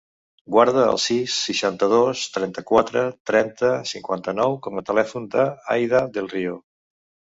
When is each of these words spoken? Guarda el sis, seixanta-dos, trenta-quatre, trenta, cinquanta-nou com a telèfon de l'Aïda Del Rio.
Guarda 0.53 0.83
el 0.93 0.95
sis, 1.01 1.35
seixanta-dos, 1.49 2.23
trenta-quatre, 2.37 3.03
trenta, 3.33 3.71
cinquanta-nou 3.93 4.57
com 4.67 4.81
a 4.83 4.87
telèfon 4.91 5.29
de 5.37 5.45
l'Aïda 5.51 6.03
Del 6.17 6.33
Rio. 6.37 6.57